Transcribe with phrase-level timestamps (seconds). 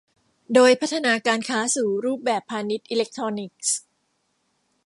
[0.53, 3.77] โดยพัฒนาการค้าสู่รูปแบบพาณิชย์อิเล็กทรอนิกส์